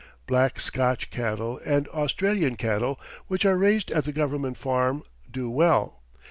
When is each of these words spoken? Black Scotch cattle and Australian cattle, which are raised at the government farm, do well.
Black 0.25 0.59
Scotch 0.59 1.11
cattle 1.11 1.61
and 1.63 1.87
Australian 1.89 2.55
cattle, 2.55 2.99
which 3.27 3.45
are 3.45 3.55
raised 3.55 3.91
at 3.91 4.03
the 4.03 4.11
government 4.11 4.57
farm, 4.57 5.03
do 5.31 5.47
well. 5.47 6.01